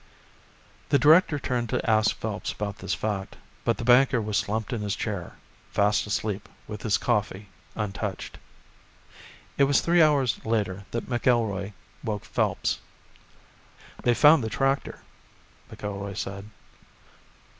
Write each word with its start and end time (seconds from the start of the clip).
The 0.89 0.97
director 0.97 1.37
turned 1.37 1.69
to 1.69 1.87
ask 1.87 2.15
Phelps 2.15 2.51
about 2.51 2.79
this 2.79 2.95
fact, 2.95 3.35
but 3.63 3.77
the 3.77 3.83
banker 3.83 4.19
was 4.19 4.35
slumped 4.35 4.73
in 4.73 4.81
his 4.81 4.95
chair, 4.95 5.33
fast 5.69 6.07
asleep 6.07 6.49
with 6.67 6.81
his 6.81 6.97
coffee 6.97 7.49
untouched. 7.75 8.39
It 9.59 9.65
was 9.65 9.79
three 9.81 10.01
hours 10.01 10.43
later 10.43 10.85
that 10.89 11.07
McIlroy 11.07 11.73
woke 12.03 12.25
Phelps. 12.25 12.79
"They've 14.01 14.17
found 14.17 14.43
the 14.43 14.49
tractor," 14.49 15.01
McIlroy 15.71 16.17
said. 16.17 16.49